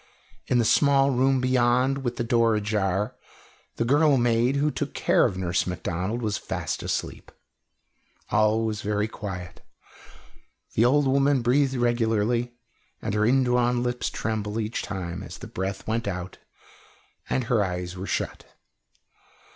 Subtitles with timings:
[0.47, 3.13] In the small room beyond, with the door ajar,
[3.75, 7.31] the girl maid who took care of Nurse Macdonald was fast asleep.
[8.31, 9.61] All was very quiet.
[10.73, 12.55] The old woman breathed regularly,
[12.99, 16.39] and her indrawn lips trembled each time as the breath went out,
[17.29, 18.45] and her eyes were shut.